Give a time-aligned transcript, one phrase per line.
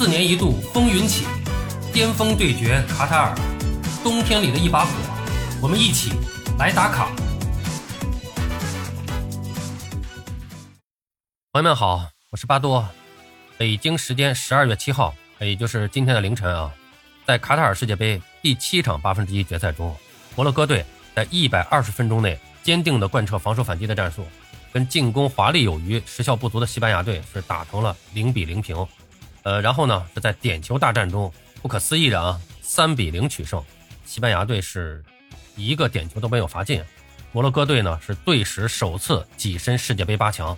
[0.00, 1.26] 四年一度风云起，
[1.92, 3.34] 巅峰对决卡塔尔，
[4.02, 4.90] 冬天里的一把火，
[5.60, 6.12] 我们一起
[6.58, 7.10] 来打卡。
[11.52, 12.88] 朋友们好，我是巴多。
[13.58, 16.72] 北京时间十二月七号，也就是今天的凌晨啊，
[17.26, 19.94] 在卡塔尔世界杯第七场八分之一决赛中，
[20.34, 20.82] 摩洛哥队
[21.14, 24.24] 在一百二十分钟内坚定的贯彻防守反击的战术，
[24.72, 28.74] 跟进攻华丽有余、时效不足的西班牙队是打成了零比零平。
[29.50, 33.60] 呃，然后呢是在点球大战中不可思议的啊，三比零取胜。
[34.04, 35.02] 西班牙队是
[35.56, 36.80] 一个点球都没有罚进，
[37.32, 40.56] 摩洛哥队呢是队史首次跻身世界杯八强。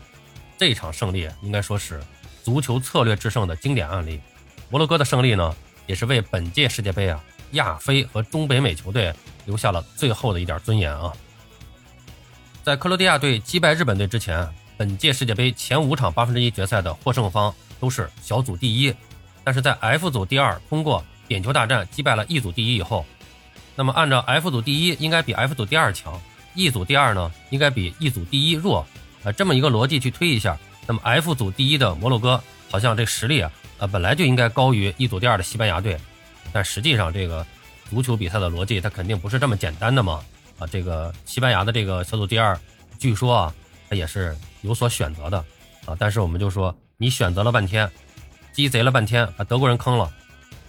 [0.58, 2.00] 这场胜利应该说是。
[2.42, 4.20] 足球策略制胜的经典案例，
[4.68, 5.54] 摩洛哥的胜利呢，
[5.86, 9.14] 也是为本届世界杯啊亚非和中北美球队
[9.46, 11.12] 留下了最后的一点尊严啊。
[12.64, 14.44] 在克罗地亚队击败日本队之前，
[14.76, 18.94] 本届世界杯前五场八分之一决赛的获胜方都是小组第一，
[19.42, 23.04] 但是在 F 组第二通过点球大战击败了 E 组第一以后，
[23.74, 26.16] 那么按照 F 组第一应该比 F 组第二强
[26.54, 28.86] ，E 组第二呢应该比 E 组第一弱，
[29.24, 30.56] 呃，这么一个逻辑去推一下。
[30.86, 35.98] 那么 F 组第一的摩洛哥好像这实力啊，呃本来就应该高于 E 组第二的西班牙队，
[36.52, 37.44] 但实际上这个
[37.90, 40.20] 足球比赛的逻辑它肯定不是这么简单的嘛
[40.60, 42.56] 啊，这个西班牙的这个小组第二，
[43.00, 43.52] 据说啊
[43.90, 45.38] 他也是有所选择的
[45.84, 47.90] 啊，但是我们就说你选择了半天，
[48.52, 50.08] 鸡贼了半天，把德国人坑了，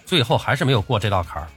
[0.04, 1.48] 最后还是没有过这道坎儿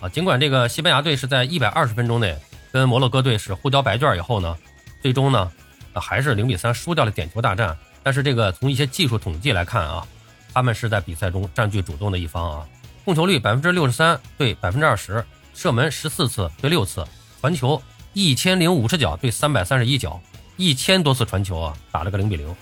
[0.00, 0.08] 啊。
[0.08, 2.36] 尽管这个西班牙队是在一百二十分钟内
[2.72, 4.58] 跟摩洛哥队是互交白卷以后呢，
[5.00, 5.52] 最终呢
[5.94, 7.78] 还是零比三输掉了点球大战。
[8.02, 10.04] 但是这个从一些技术统计来看啊，
[10.52, 12.66] 他们是在比赛中占据主动的一方啊，
[13.04, 15.24] 控球率百分之六十三对百分之二十，
[15.54, 17.06] 射门十四次对六次，
[17.40, 17.80] 传球
[18.14, 20.20] 一千零五十脚对三百三十一脚，
[20.56, 22.52] 一千多次传球啊，打了个零比零。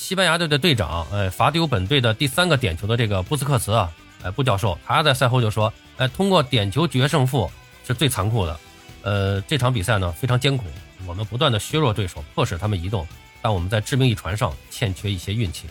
[0.00, 7.48] 西班牙队的队长，哎，罚丢本队的第三个点球的这个布斯克茨啊，哎，布教授，他在赛后就说，哎，通过点球决胜负
[7.86, 8.60] 是最残酷的，
[9.02, 10.64] 呃，这场比赛呢非常艰苦，
[11.06, 13.06] 我们不断的削弱对手，迫使他们移动。
[13.42, 15.66] 但我们在致命一传上欠缺一些运气，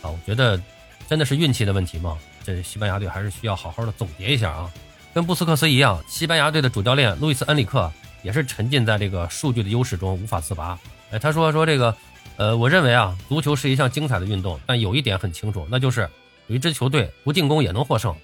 [0.00, 0.58] 啊，我觉得
[1.06, 2.16] 真的是运气的问题吗？
[2.42, 4.72] 这西班牙队还是需要好好的总结一下啊。
[5.12, 7.92] 跟布斯克斯一样，西班牙队的主教练路易斯恩里克
[8.22, 10.78] 也是沉浸在这个数据的优势中无法自拔。
[11.10, 11.96] 哎，他说说这个，
[12.36, 16.08] 呃，我认为啊，足球是一项精彩的运动，但有一点很清楚，那就是
[16.46, 18.14] 有一支球队不进攻也能获胜。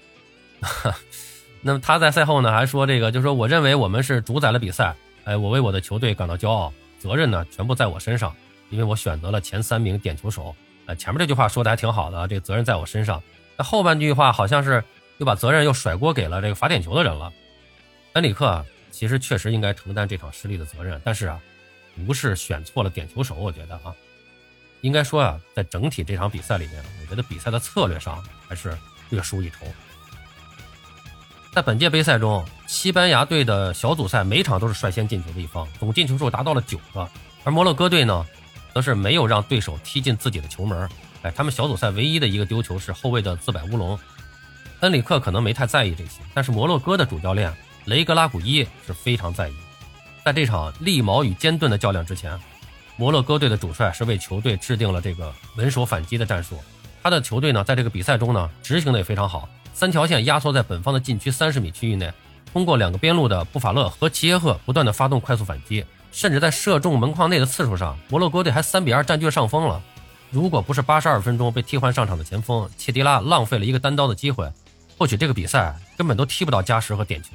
[1.61, 8.35] 那么他在赛后呢还说这个，就说我认为我们是主宰了比赛，哎，我为我的球队感到骄傲，责任呢全部在我身上。
[8.71, 10.53] 因为我选择了前三名点球手，
[10.87, 13.21] 呃，前面这句话说的还挺好的，这个责任在我身上。
[13.55, 14.83] 那后半句话好像是
[15.19, 17.31] 又把责任又甩锅给了这个罚点球的人了。
[18.13, 21.39] 恩里克其实确实应该承担这场失利的责任，但是啊，
[22.05, 23.93] 不是选错了点球手，我觉得啊，
[24.81, 28.77] 应该说啊，在整体这场比赛里面，我觉得比赛的策略上还是
[29.09, 29.65] 略输一筹。
[31.53, 37.09] 在本届杯赛中，西班牙队的小组赛每场都是率先进球的一方，总进球数达到了九个，
[37.43, 38.25] 而摩洛哥队呢？
[38.73, 40.89] 则是没有让对手踢进自己的球门，
[41.21, 43.97] 哎，他们小组赛唯一的一个丢球是后卫的自摆乌龙。
[44.81, 47.55] 恩里克可能没太在意这些，但是摩洛哥的主教练
[47.85, 49.53] 雷格拉古伊是非常在意。
[50.25, 52.35] 在这场利矛与尖盾的较量之前，
[52.97, 56.57] 摩洛哥队的主帅是为球队制定了这个稳守反击的战术。
[57.03, 62.11] 他的球队呢，在这个比赛中呢，执行的也非常好，三条线压缩在本方的禁区三十米区域内，
[62.51, 65.85] 通过两个边路的布法勒和齐耶赫不断的发动快速反击。
[66.11, 69.79] 甚至在射中门框内的次数上，摩洛哥队还三比二占据了上风了。
[70.31, 74.51] 如果不是八十二分钟被替换上场的前锋切迪拉浪费了一个单刀的机会，
[74.97, 77.29] 或许这个比赛根本都踢不到加时和点球。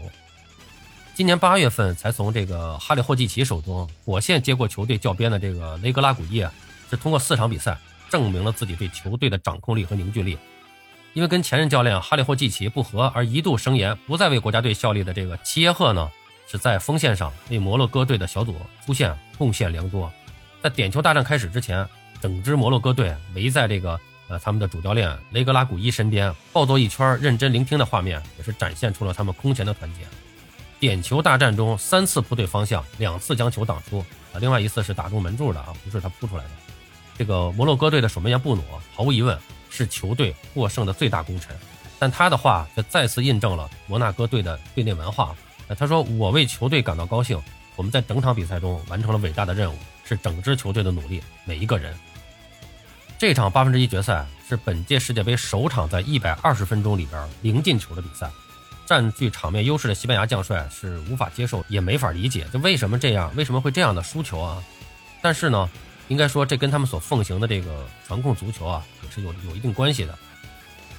[1.20, 6.42] 今年八月份才从这个哈里霍季奇手中火线接过球队教鞭的这个雷格拉古伊，
[6.88, 10.38] 是通过四场比赛证明了自己对球队的掌控力和凝聚力。
[11.12, 16.10] 因为跟前任教练哈里霍季奇不和而一度声言不再为国家队效力的这个齐耶赫呢？
[16.50, 18.56] 是在锋线上为摩洛哥队的小组
[18.87, 20.10] 出线贡献良多，
[20.62, 21.87] 在点球大战开始之前，
[22.19, 30.00] 整支摩洛哥队围在这个呃他们的主教练雷格拉古伊身边抱作一圈，认真聆听的画面，也是展现出了他们空前的团结。
[30.81, 33.99] 点球大战中三次扑对方向，两次将球挡出，
[34.32, 36.50] 啊，另外一次是打中门柱的啊，不是他扑出来的。
[37.19, 38.62] 这个摩洛哥队的守门员布努，
[38.94, 39.38] 毫无疑问
[39.69, 41.55] 是球队获胜的最大功臣，
[41.99, 45.37] 但他的话却再次印证了摩纳哥队的队内文化。
[45.79, 47.41] 他说：“我为球队感到高兴，
[47.77, 51.94] 我们在整场比赛中完成了伟大的任务，是整支球队的努力，每一个人。
[53.19, 58.29] 这场八分之一决赛是本届世界杯首场在一百二十分钟里边零进球的比赛，
[58.90, 64.60] 占据场面优势的西班牙将帅是无法接受，也没法理解，就为什么这样，为什么会这样的输球啊？
[65.22, 65.70] 但是呢，
[66.08, 70.19] 应该说这跟他们所奉行的这个传控足球啊，也是有有一定关系的。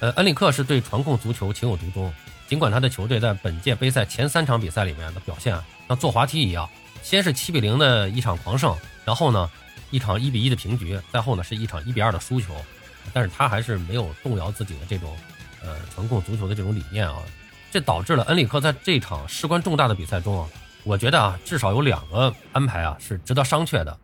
[0.00, 2.10] 呃，恩里克是对传控足球情有独钟，
[2.48, 6.66] 尽管他的球队在本届杯赛前三场比赛里面的表现啊像坐滑梯一样，
[7.02, 8.74] 先是七比零的一场狂胜，
[9.04, 9.50] 然后呢
[9.90, 12.56] 一场一比一的平局，再后呢是一场一比二的输球，
[13.12, 15.14] 但是他还是没有动摇自己的这种
[15.62, 17.18] 呃传控足球的这种理念啊，
[17.72, 20.46] 这导致了恩里克在这场事关重大的比赛中啊，
[20.84, 23.98] 我觉得啊至少有两个安排啊是值得商榷的。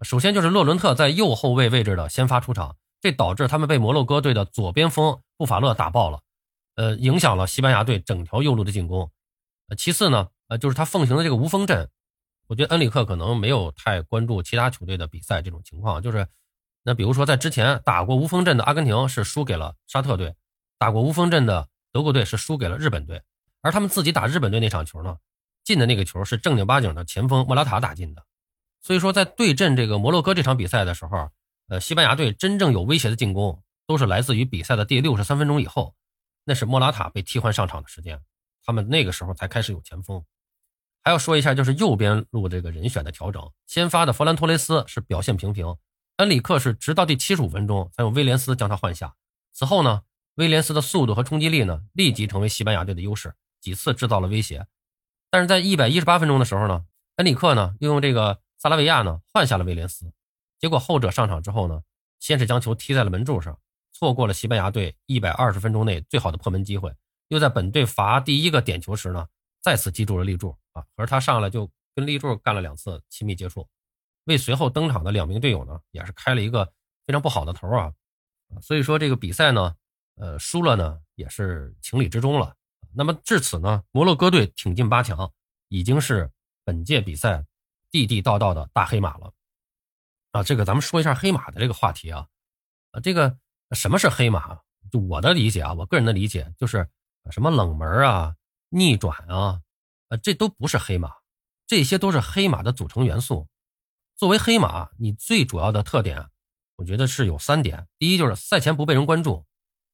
[0.00, 6.20] 首先就是洛伦特在右后卫位置的先发出场，这导致他们被摩洛哥队的左边锋布法勒打爆了，
[6.76, 9.10] 呃，影响了西班牙队整条右路的进攻。
[9.68, 11.90] 呃，其次呢，呃，就是他奉行的这个无锋阵，
[12.46, 16.26] 我觉得恩里克可能没有太关注其他球队的比赛这种情况，就是
[16.82, 20.34] 那比如说在之前打过无锋阵的阿根廷是输给了沙特队，
[20.78, 23.22] 打过无锋阵的德国队是输给了日本队，
[23.60, 25.18] 而他们自己打日本队那场球呢，
[25.62, 28.24] 进的那个球是正经八经的前锋莫拉塔打进的。
[28.80, 31.30] 所以说，在对阵这个摩洛哥这场比赛的时候，
[31.68, 35.94] 呃，西班牙队真正有威胁的进攻都是来自于比赛的第六十三分钟以后，
[36.44, 38.20] 那是莫拉塔被替换上场的时间，
[38.64, 40.24] 他们那个时候才开始有前锋。
[41.04, 45.76] 还要说一下，就是右边路这个人选的调整，先发的弗兰托雷斯是表现平平，
[46.16, 49.14] 恩里克是直到第七十五分钟才用威廉斯将他换下。
[49.52, 50.02] 此后呢，
[50.34, 54.66] 威廉斯的速度和冲击力呢立即成为西班牙队的优势，几次制造了威胁。
[55.30, 56.84] 但是在一百一十八分钟的时候呢，
[57.16, 58.40] 恩里克呢又用这个。
[58.62, 60.12] 萨拉维亚呢换下了威廉斯，
[60.60, 61.82] 结果后者上场之后呢，
[62.20, 63.58] 先是将球踢在了门柱上，
[63.90, 66.94] 错过了西班牙队一百二十分钟内最好的破门机会，
[67.26, 69.26] 又在本队罚第一个点球时呢，
[69.60, 73.68] 再次击中了立柱啊，而他上来就跟立柱干了两次亲密接触，
[74.26, 76.72] 为随后登场的两名队友呢也是开了一个
[77.04, 77.92] 非常不好的头啊，
[78.60, 79.74] 所以说这个比赛呢，
[80.22, 82.54] 呃输了呢也是情理之中了。
[82.94, 85.32] 那么至此呢，摩洛哥队挺进八强，
[85.66, 86.30] 已经是
[86.62, 87.44] 本届比赛。
[87.94, 89.34] 地地道道的大黑马了，
[90.30, 92.26] 啊，这个咱们说一下黑马的这个话题啊，
[92.92, 93.36] 啊，这个
[93.72, 94.58] 什么是黑马？
[94.90, 96.88] 就我的理解啊，我个人的理解就是
[97.30, 98.34] 什么冷门啊、
[98.70, 99.60] 逆转啊，
[100.08, 101.12] 呃，这都不是黑马，
[101.66, 103.46] 这些都是黑马的组成元素。
[104.16, 106.30] 作为黑马，你最主要的特点，
[106.76, 109.44] 我觉得是有三点：第一就是赛前不被人关注；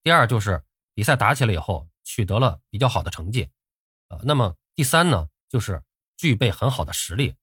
[0.03, 0.63] 第二就是
[0.95, 3.49] 比赛打起来以后取得了比较好的成绩，
[4.09, 5.83] 呃，那么第三呢，就是
[6.17, 7.35] 具备很好的实力。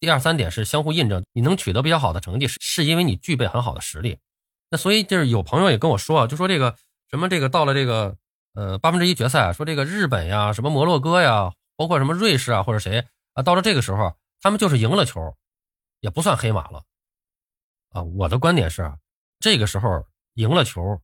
[0.00, 4.18] 第二三点是相互印证，你能取得比较好的成绩，是是因为你具备很好的实力。
[4.70, 6.76] 那所以就是有朋友也跟我说啊，就说这个
[7.08, 8.16] 什么这个到了这个
[8.54, 15.34] 呃八分之一决赛，说这个日本呀、什么摩洛哥呀，包括什么瑞士啊或者谁啊，到了这个时候他们就是赢了球，
[16.00, 16.84] 也不算黑马了
[17.90, 18.02] 啊。
[18.02, 18.92] 我的观点是，
[19.38, 21.00] 这个时候赢了球，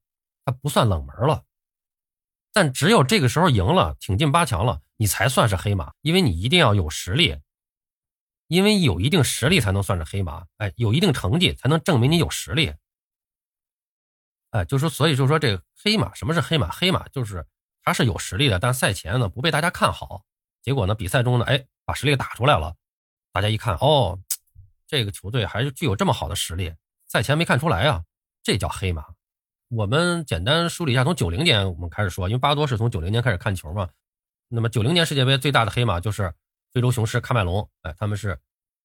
[0.50, 1.44] 不算冷门了。
[2.52, 7.41] 但只有这个时候赢了，挺进八强了，你才算是黑马，因为你一定要有实力。
[8.49, 12.75] 因为有一定实力才能算是黑马，哎，有一定成绩才能证明你有实力，
[14.50, 16.69] 哎，就说所以就说这个黑马，什么是黑马？
[16.69, 17.47] 黑马就是
[17.85, 20.25] 他是有实力的，但赛前呢不被大家看好，
[20.62, 22.75] 结果呢比赛中呢，哎，把实力打出来了，
[23.31, 24.19] 大家一看，哦，
[24.88, 26.75] 这个球队还是具有这么好的实力，
[27.06, 28.05] 赛前没看出来啊，
[28.43, 29.05] 这叫黑马。
[29.71, 33.89] 我们简单梳理一下，从九零年我们开始说，因为巴多是从九零年开始看球嘛，
[34.49, 36.33] 那么九零年世界杯最大的黑马就是。
[36.73, 38.39] 非洲雄狮喀麦隆，哎，他们是，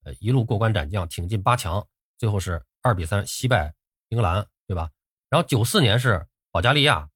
[0.06, 1.86] 呃，一路过关斩将，挺进八强，
[2.18, 3.76] 最后是二比三惜败
[4.10, 4.90] 英格兰，对吧？
[5.30, 7.08] 然后九四年是保加利亚，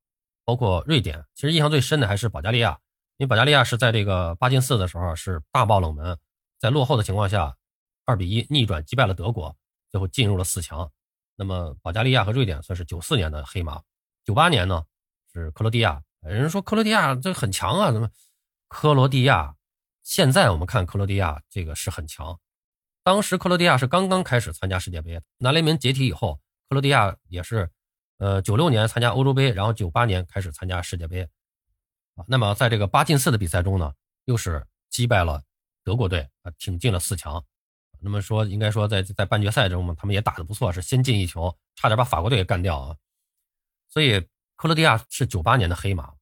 [0.45, 2.79] 包括瑞典，其实印象最深的还是保加利亚，
[3.17, 6.19] 因为保加利亚是在这个八进四的时候是大爆冷门，
[6.59, 7.57] 在落后的情况下，
[8.05, 9.57] 二比一逆转击败了德国，
[9.89, 10.91] 最后进入了四强。
[11.39, 13.81] 那么保加利亚和瑞典算是九四年的黑马。
[14.25, 14.83] 九八年呢
[15.31, 18.09] 是克罗地亚，人说克罗地亚这很强啊，怎么？
[18.67, 19.55] 克罗地亚。
[20.03, 22.37] 现在我们看克罗地亚这个是很强，
[23.03, 27.69] 当时克罗地亚是刚刚开始参加世界杯，南联盟解体以后，克罗地亚也是，
[28.17, 31.23] 呃，九六年参加欧洲杯，然后九八年开始参加世界杯，
[32.15, 33.93] 啊，那么在这个八进四的比赛中呢，
[34.25, 35.43] 又是击败了
[35.83, 37.45] 德国队，啊，挺进了四强。
[38.01, 42.95] 那么说，应该说在在半决赛中嘛，他们也打得不错，是先进一球，差点把法国队给干掉啊。
[43.89, 44.19] 所以
[44.55, 46.13] 克罗地亚是九八年的黑马。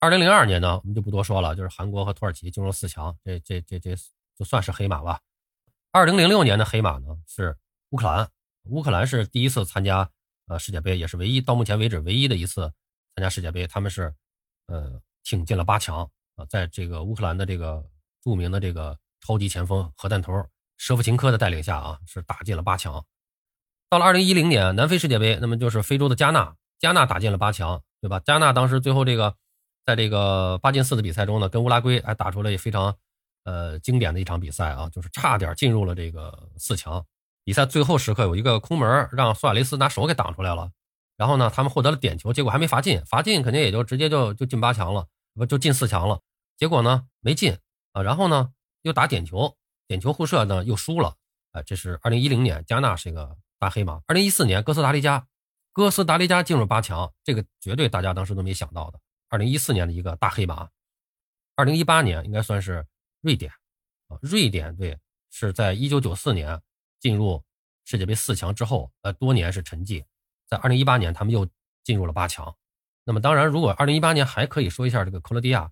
[0.00, 3.96] 二零零二年呢，我们就不多说了，就是韩国和土耳其进入四强，这这这这
[4.36, 5.20] 就算是黑马吧。
[5.90, 7.56] 二零零六年的黑马呢是
[7.90, 8.28] 乌克兰，
[8.64, 10.08] 乌克兰是第一次参加
[10.46, 12.72] 呃世界杯，也是唯一到目前为止唯一的一次
[13.16, 14.14] 参加世界杯，他们是
[14.66, 17.84] 呃挺进了八强啊，在这个乌克兰的这个
[18.22, 20.32] 著名的这个超级前锋核弹头
[20.78, 23.04] 舍甫琴科的带领下啊，是打进了八强。
[23.90, 28.18] 到了二零一零年南非世界杯，那么就是非洲的加纳，加纳打进了八强，对吧？
[28.20, 29.34] 加纳当时最后这个。
[29.86, 32.94] 在这个八进四的比赛中呢，跟乌拉圭还打出了非常，
[33.44, 37.02] 呃经典的一场比赛啊，就是差点进入了这个四强。
[37.42, 40.70] 比赛最后时刻有一个空门，让苏亚雷斯拿手给挡出来了。
[41.16, 46.20] 然后呢，他们获得了点球，结果还没罚进，罚进肯定也就直接就就进八强了，不就进四强了。
[46.58, 47.56] 结果呢没进
[47.92, 48.50] 啊，然后呢
[48.82, 49.56] 又打点球，
[49.88, 51.16] 点球互射呢又输了。
[51.50, 54.00] 啊，这是二零一零年加纳是一个大黑马。
[54.06, 55.26] 二零一四年哥斯达黎加，
[55.72, 59.00] 哥斯达黎加进入八强，这个绝对大家当时都没想到的。
[59.30, 60.68] 二零一四年的一个大黑马。
[61.56, 62.86] 二零一八年应该算是
[63.22, 63.50] 瑞典
[64.06, 64.96] 啊，瑞典队
[65.30, 66.60] 是在一九九四年
[67.00, 67.42] 进入
[67.84, 70.04] 世界杯四强之后，呃，多年是沉寂。
[70.46, 71.48] 在二零一八年，他们又
[71.82, 72.54] 进入了八强。
[73.04, 75.70] 那么，当然，如果二零一八年还可以说一下这个克罗地亚，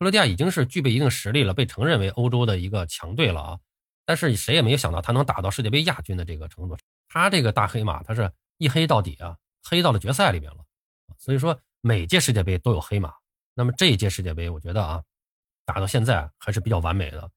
[0.00, 3.60] 克罗地亚已经是具备一定实力了，被承认为欧洲的一个强队了啊。
[4.06, 6.78] 但是谁也没有想到他能打到世界杯亚军的这个程度。
[7.06, 10.64] 他这个大黑马，他是一黑到底啊，黑到了决赛里面了。
[11.18, 13.12] 所以说，每届世界杯都有黑马。
[13.52, 15.02] 那么这一届世界杯，我觉得啊，
[15.66, 17.30] 打到现在还是比较完美的。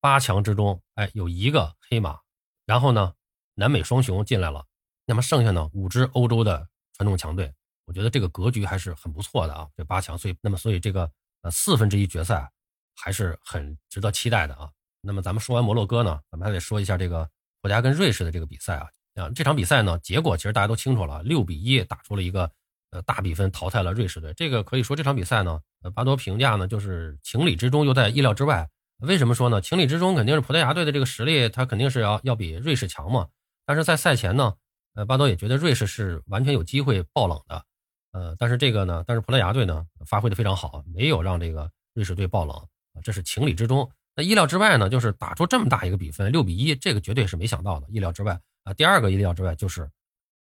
[0.00, 2.20] 八强之中，哎，有一个黑马，
[2.66, 3.14] 然后呢，
[3.54, 4.64] 南美双雄进来了。
[5.06, 7.52] 那么剩下呢五支欧洲的传统强队，
[7.84, 9.68] 我觉得这个格局还是很不错的啊。
[9.76, 11.10] 这八强，所以那么所以这个
[11.42, 12.50] 呃四分之一决赛
[12.96, 14.70] 还是很值得期待的啊。
[15.00, 17.28] 那么咱们说完摩洛哥呢，咱们还得说一下这个
[17.62, 18.88] 葡萄牙跟瑞士的这个比赛啊。
[19.14, 22.50] 啊，这场比赛呢结果其实大家都清楚了，六比一打出了一个
[22.90, 24.32] 呃大比分淘汰了瑞士队。
[24.34, 28.68] 这个可以说这场比赛呢，呃巴多评价呢就是情理之中又在意料之外。
[28.98, 29.60] 为什么说呢？
[29.60, 33.28] 情理之中肯定是葡萄牙队的这个实力，他肯定是要要比瑞士强嘛。
[33.66, 34.54] 但是在赛前呢。
[34.94, 37.64] 呃，巴多也觉得瑞士是完全有机会爆冷的，
[38.12, 42.68] 呃，但是这个呢，但是葡萄牙队呢发挥的非常好，没有让这个瑞士队爆冷，
[43.02, 43.90] 这是情理之中。
[44.16, 48.74] 那意料之外呢，就是打出这么大一个比分，六比一，这个绝对是没想到的，意料之外啊。
[48.74, 49.90] 第二个意料之外就是，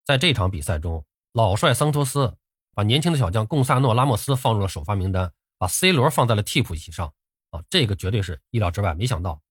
[0.05, 2.36] 在这场比赛中，老帅桑托斯
[2.74, 7.13] 把年轻的小将贡萨诺拉莫斯放入了首发名单，把 C 罗放在了替补席上，
[7.51, 9.41] 啊，这个绝对是意料之外，没想到。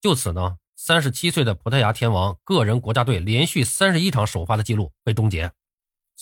[0.00, 0.56] 就此呢。
[0.82, 5.52] 三十七岁的葡萄牙天王个人国家队连续三十一场首发的记录被终结。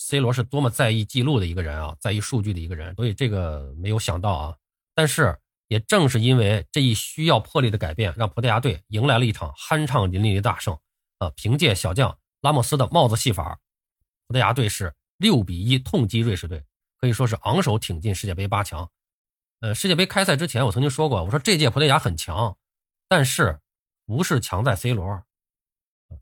[0.01, 4.55] C 罗是多么在意记录的一个人啊，在意数据的一个人，所以这个没有想到啊。
[4.95, 5.37] 但是
[5.67, 10.77] 也正是因为这一需要魄力的改变，让葡萄牙队迎来了一场酣畅淋漓的大胜。
[11.17, 13.59] 啊，凭借小将拉莫斯的帽子戏法，
[14.27, 16.63] 葡萄牙队是六比一痛击瑞士队，
[16.97, 18.89] 可以说是昂首挺进世界杯八强。
[19.59, 22.57] 呃，世界杯开赛之前，我曾经说过，我说这届葡萄牙很强，
[23.07, 23.59] 但是。
[24.05, 25.23] 不是强在 C 罗，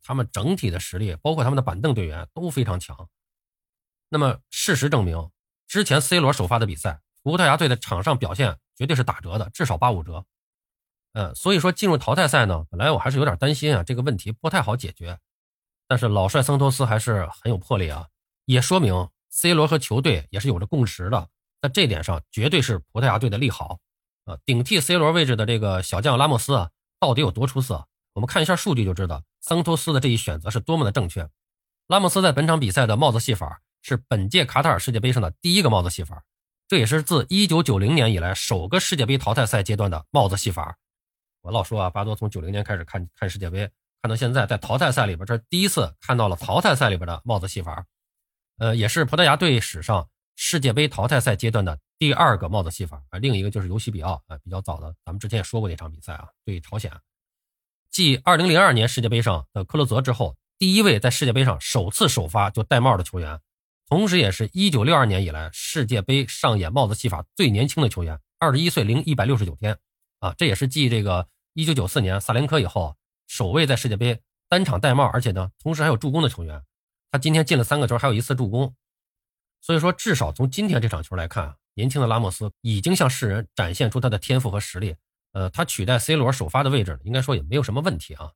[0.03, 3.09] 他们整体的实力，包括他们的板凳队员都非常强。
[4.09, 5.29] 那么事实证明，
[5.67, 10.25] 之前 C 罗首发的比赛，葡萄牙队的场上表现绝对是打折的，至少八五折。
[11.13, 15.17] 嗯，所以说进入淘汰赛呢，本来我还是有点担心啊，这个问题不太好解决。
[15.87, 18.07] 但是老帅桑托斯还是很有魄力啊，
[18.45, 21.29] 也说明 C 罗和球队也是有着共识的，
[21.61, 23.79] 在这点上绝对是葡萄牙队的利好。
[24.25, 26.69] 啊，顶替 C 罗位置的这个小将拉莫斯啊。
[26.99, 27.87] 到底有多出色？
[28.13, 31.29] 我们看一下数据就知道，桑托斯的这一选择是多么的正确。
[31.85, 36.21] 拉莫斯在本场比赛的帽子戏法是本届卡塔尔世界杯上的第一个帽子戏法，
[36.67, 40.77] 这也是自1990年以来首个世界杯淘汰赛阶段的帽子戏法。
[41.39, 43.59] 我老说啊，巴多从90年开始看看世界杯，
[44.01, 47.85] 看到现在，在淘汰赛里边，这第一次看到了淘汰赛里边的帽子戏法。
[48.57, 51.79] 呃，也是葡萄牙队史上世界杯淘汰赛阶段的。
[51.97, 56.91] 第二个帽子戏法啊，另一个就是尤西比奥啊，比较早的，咱们之前也说过那场比赛啊，对朝鲜，
[57.89, 63.39] 继2002年世界杯上的克洛泽之后，第一位在世界杯上首次首发就戴帽的球员，
[63.87, 69.79] 同时也是一九六二年以来世界杯上演帽子戏法最年轻的球员，二十一岁零一百六十九天
[70.19, 72.95] 啊，这也是继这个一九九四年萨连科以后
[73.27, 76.63] 首位在世界杯单场戴帽，而且呢，同时还有助攻的球员，
[77.11, 78.75] 他今天进了三个球，还有一次助攻，
[79.61, 81.55] 所以说至少从今天这场球来看。
[81.77, 84.95] 年轻的拉莫斯已经向世人展现出他的天赋和实力，
[85.33, 88.31] 呃，他取代 C 罗首发的位置，应该说也没有什么问题啊。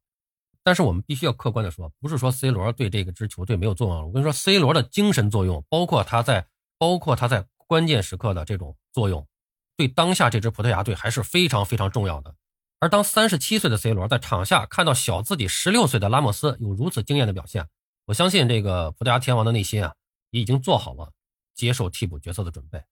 [0.63, 4.07] 但是我们必须要客观的说，不是说 C 罗对这个支球队没有作用。
[4.07, 9.27] 我跟你说，C 罗的精神作用，包括他在，包括他在关键时刻的这种作用，
[9.75, 12.35] 对当下这支葡萄牙队还是非常非常重要的。
[12.79, 17.67] 而当三十七岁的 C 罗在场下看到小自己十六岁的拉莫斯有如此惊艳的表现，
[18.05, 19.95] 我相信这个葡萄牙天王的内心啊，
[20.29, 21.11] 也已经做好了
[21.55, 22.83] 接受替补角色的准备。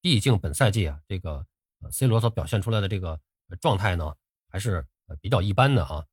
[0.00, 1.44] 毕竟本赛季啊，这个
[1.90, 3.18] C 罗所表现出来的这个
[3.60, 4.14] 状态呢，
[4.48, 4.86] 还是
[5.20, 6.04] 比较一般的啊。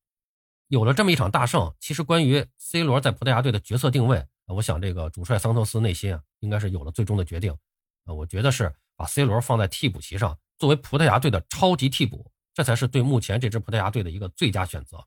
[0.68, 7.56] 有了这么一场大胜，其实关于 C 罗在葡萄牙队的角色定位，我想这个主帅桑托斯内心啊，应该是有了最终的决定。
[8.06, 14.98] 呃，我觉得是把 C 罗放在替补席上，作为葡萄牙队的超级替补，这才是对目前这支葡萄牙队的一个最佳选择。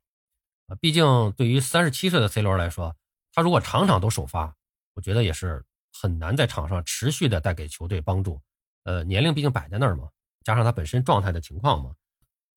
[0.66, 2.94] 啊，毕竟对于三十七岁的 C 罗来说，
[3.32, 4.54] 他如果场场都首发，
[4.94, 8.40] 我觉得也是很难在场上持续的带给球队帮助。
[8.84, 10.08] 呃，年龄毕竟摆在那儿嘛，
[10.44, 11.94] 加上他本身状态的情况嘛，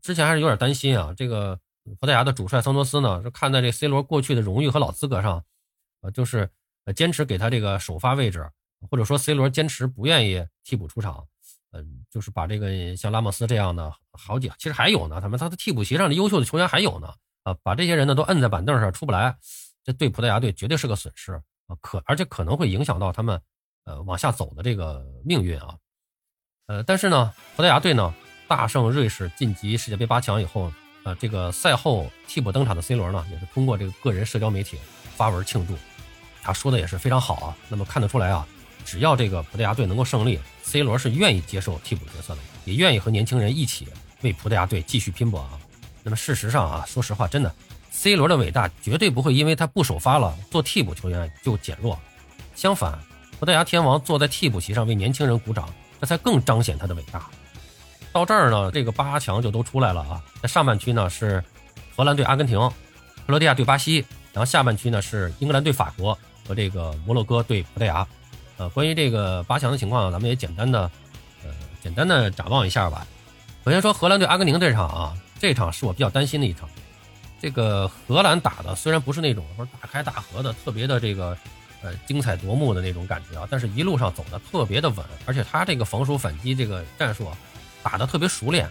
[0.01, 1.13] 之前还是有点担心啊。
[1.15, 1.59] 这个
[1.99, 5.43] 葡萄牙的主帅桑托斯呢，是看在这 C 罗过去的荣誉和老资格上，
[6.01, 6.49] 呃，就是
[6.85, 8.49] 呃，坚持给他这个首发位置，
[8.89, 11.27] 或者说 C 罗坚持不愿意替补出场，
[11.71, 19.35] 嗯，就是把这个像拉莫斯这样的好几，其实还有呢，他们他的替补席上的优秀的球员还有呢，啊，把这些人呢都摁在板凳上出不来，
[19.83, 21.33] 这对葡萄牙队绝对是个损失
[21.65, 23.41] 啊，可而且可能会影响到他们
[23.85, 25.75] 呃往下走的这个命运啊，
[26.67, 28.13] 呃，但是呢，葡萄牙队呢
[28.47, 30.71] 大胜瑞士晋级世界杯八强以后。
[31.03, 34.77] 呃，这个赛后替补登场的 C 罗呢，也是通过这个个人社交媒体
[35.15, 35.75] 发文庆祝，
[36.43, 37.57] 他说的也是非常好啊。
[37.69, 38.45] 那么看得出来啊，
[38.85, 43.87] 只要这个葡萄牙队能够胜利，C 罗是愿意接受替补角色的，也愿意和年轻人一起
[44.21, 45.59] 为葡萄牙队继续拼搏啊。
[46.03, 47.51] 那么事实上啊，说实话，真的
[47.89, 51.97] ，C 罗的伟大绝对不会因为他不首发了做替补球员就减弱，
[52.55, 52.99] 相反，
[53.39, 55.67] 葡萄牙天王坐在替补席上为年轻人鼓掌，
[55.99, 57.27] 这才更彰显他的伟大。
[58.11, 60.21] 到这儿呢，这个八强就都出来了啊。
[60.41, 61.43] 在上半区呢是
[61.95, 62.73] 荷兰对阿根廷，克
[63.27, 68.05] 罗地亚对巴西，然后下半区呢是英格兰对法国和这个摩洛哥对葡萄牙。
[68.57, 70.91] 呃，关于这个八强的情况，咱们也简单的
[71.43, 71.51] 呃
[71.81, 73.07] 简单的展望一下吧。
[73.63, 76.69] 首先说荷兰对阿根廷这场啊，这场是我比较担心的一场。
[77.39, 81.35] 这个荷兰打的虽然不是那种说大开大合的特别的这个
[81.81, 87.37] 呃精彩夺目的那种感觉啊，但是一路上走的特别的稳，而且他这个防守反击这个战术啊。
[87.83, 88.69] 打得特别熟练，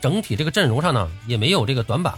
[0.00, 2.14] 整体这个阵容上呢也没有这个短板，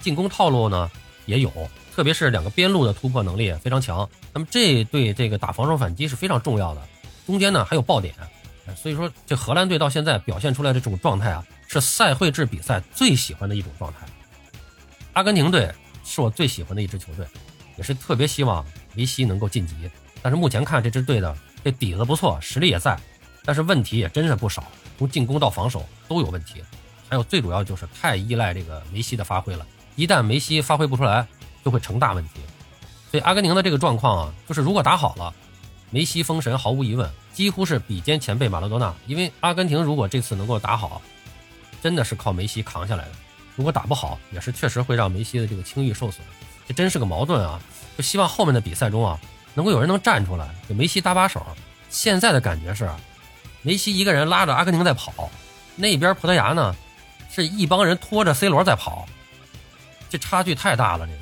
[0.00, 0.90] 进攻套路呢
[1.26, 1.50] 也有，
[1.94, 4.08] 特别是两个边路的突破能力非常强。
[4.32, 6.82] 那么这对这个打防守反击是非常重要的。
[7.26, 8.14] 中间呢还有爆点，
[8.76, 14.06] 所以说这荷兰队到现在表现出来的这种状态啊，是赛会制比赛最喜欢的一种状态。
[15.12, 15.70] 阿根廷队
[16.04, 17.26] 是我最喜欢的一支球队，
[17.76, 19.74] 也是特别希望梅西能够晋级。
[20.22, 22.98] 但是目前看这支队的这底子不错，实力也在，
[23.48, 24.62] 但是问题也真是不少。
[24.98, 26.62] 从进攻到防守都有问题，
[27.08, 29.66] 还有最主要就是太依赖这个梅西的发挥了。
[29.96, 31.26] 一旦梅西发挥不出来，
[31.64, 32.40] 就会成大问题。
[33.10, 35.32] 所以阿根廷的这个状况啊，就是如果打好了，
[35.88, 38.94] 梅西封神毫无疑问，几乎是比肩前辈马拉多纳。
[39.06, 41.00] 因为阿根廷如果这次能够打好，
[41.82, 43.12] 真的是靠梅西扛下来的；
[43.56, 46.20] 如果打不好，也是确实会让梅西的这个声誉受损。
[46.66, 47.58] 这真是个矛盾啊！
[47.96, 49.18] 就希望后面的比赛中啊，
[49.54, 51.42] 能够有人能站出来给梅西搭把手。
[51.88, 52.86] 现在的感觉是。
[53.68, 55.30] 梅西一个人拉着阿根廷在跑，
[55.76, 56.74] 那边葡萄牙呢，
[57.30, 59.06] 是一帮人拖着 C 罗在跑，
[60.08, 61.06] 这差距太大了。
[61.06, 61.18] 这个，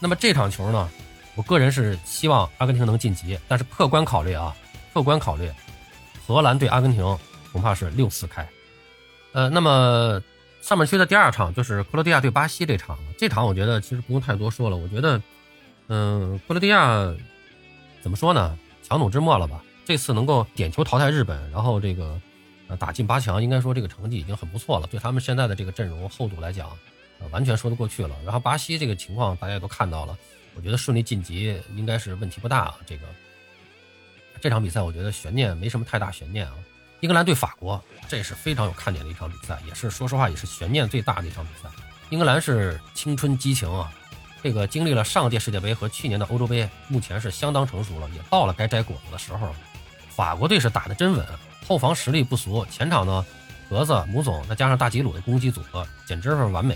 [0.00, 0.90] 那么这场球呢，
[1.36, 4.52] 我个人是希望阿根廷能晋级，但是客观考虑啊，
[4.92, 5.48] 客观考虑，
[6.26, 7.04] 荷兰对阿根廷
[7.52, 8.44] 恐怕是六四开。
[9.32, 10.20] 呃，那么
[10.60, 15.22] 上面区的第二场就是克罗地亚对巴西这场，这场我觉得其实不用太多说了，我觉得，
[15.86, 17.14] 嗯，克罗地亚
[18.02, 19.62] 怎么说呢，强弩之末了吧。
[19.88, 22.20] 这次能够点球淘汰日本，然后这个
[22.66, 24.86] 呃打进八强，应该说这个成绩已经很不错了。
[24.86, 26.68] 对他们现在的这个阵容厚度来讲，
[27.20, 28.14] 呃完全说得过去了。
[28.22, 30.14] 然后巴西这个情况大家也都看到了，
[30.54, 32.74] 我觉得顺利晋级应该是问题不大啊。
[32.84, 33.06] 这个
[34.42, 36.52] 这场比赛我觉得悬念没什么太大悬念啊。
[37.00, 41.70] 英格兰对法国，这是非常有看点的一场比赛，也是说实话也是悬念最大的一场比赛。
[42.10, 43.90] 英格兰是青春激情啊。
[44.42, 49.54] 这个经历了上届世界杯和去年的欧洲杯，目前是相当成熟了，也到了该摘果子的时候了。
[50.18, 51.24] 法国队是打得真稳，
[51.64, 53.24] 后防实力不俗，前场呢，
[53.70, 56.74] 格子、姆总再加上大吉鲁的攻击组合，简直是完美。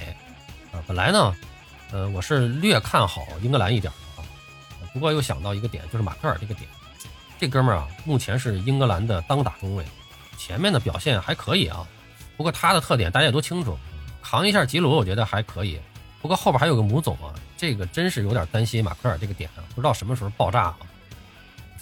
[0.70, 1.35] 啊，本来呢，
[1.90, 4.24] 呃，我是略看好英格兰一点的啊，
[4.92, 6.70] 不过又想到一个点，就是马克尔这个点，
[7.37, 9.85] 这哥们儿啊，目前是英格兰的当打中卫，
[10.38, 11.85] 前面的表现还可以啊。
[12.37, 13.76] 不过他的特点大家也都清楚，
[14.22, 15.81] 扛一下吉鲁，我觉得还可以。
[16.20, 17.35] 不过后边还有个姆总啊。
[17.57, 20.78] 这个真是有点担心马克尔这个点啊，不知道什么时候爆炸啊，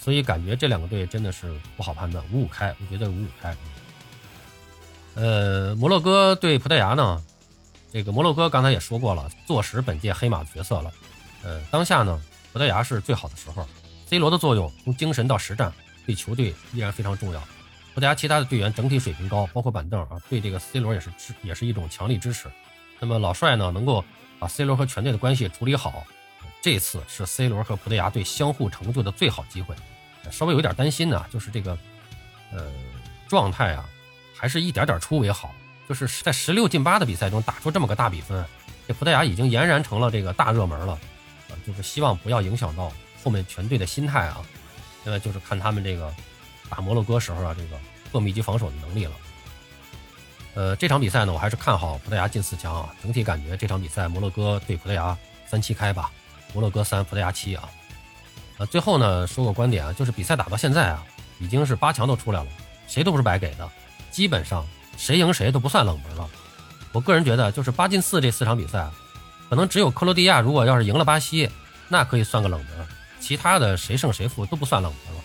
[0.03, 3.55] 所以感觉这两个队真的是不好判断，五五开，我觉得五五开。
[5.13, 7.23] 呃，摩洛哥对葡萄牙呢，
[7.93, 10.91] 这个摩洛哥刚才也说过了，坐实本届黑马的角色了。
[11.43, 12.19] 呃，当下呢，
[12.51, 13.67] 葡萄牙是最好的时候
[14.07, 15.71] ，C 罗的作用从精神到实战
[16.05, 17.39] 对球队依然非常重要。
[17.93, 22.49] 葡萄牙其他的队员整体水平高，包括板凳啊，对这个 C 罗也是支也是一种强力支持。
[22.99, 24.03] 那么老帅呢，能够。
[24.39, 26.03] 把 C 罗和全队的关系处理好，
[26.63, 29.75] 这次是 C 罗和葡萄牙队相互成就的最好机会。
[30.29, 31.77] 稍微有点担心呢，就是这个，
[32.51, 32.71] 呃，
[33.27, 33.89] 状态啊，
[34.35, 35.55] 还是一点点出为好。
[35.89, 38.45] 就是在十六进八的比赛中打出这么个大比分，
[38.87, 40.93] 这葡萄牙已经俨然成了这个大热门了。
[41.49, 42.91] 啊，就是希望不要影响到
[43.23, 44.41] 后面全队的心态啊。
[45.03, 46.13] 现在就是看他们这个
[46.69, 47.77] 打摩洛哥时候啊，这个
[48.11, 49.11] 破密集防守的能力了。
[50.53, 52.93] 呃，这场比赛呢，我还是看好葡萄牙进四强啊。
[53.01, 56.09] 整体感觉这场比赛摩洛哥对葡萄牙三七开吧，
[56.53, 57.69] 摩洛哥三，葡萄牙七啊。
[58.65, 61.03] 最后呢，说个观点啊，就是比赛打到现在啊，
[61.39, 62.49] 已经是八强都出来了，
[62.87, 63.69] 谁都不是白给的，
[64.11, 64.65] 基本上
[64.97, 66.29] 谁赢谁都不算冷门了。
[66.91, 68.89] 我个人觉得，就是八进四这四场比赛，
[69.49, 71.49] 可能只有克罗地亚如果要是赢了巴西，
[71.87, 72.87] 那可以算个冷门。
[73.19, 75.21] 其他的谁胜谁负都不算冷门了。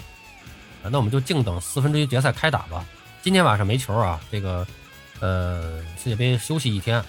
[0.90, 2.84] 那我们就静等四分之一决赛开打吧。
[3.22, 4.64] 今天晚上没球啊，这个
[5.18, 7.02] 呃世界杯休息一天，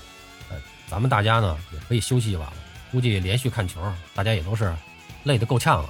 [0.88, 2.56] 咱们大家呢也可以休息一晚了。
[2.92, 3.80] 估计连续看球，
[4.16, 4.74] 大家也都是
[5.24, 5.90] 累得够呛啊。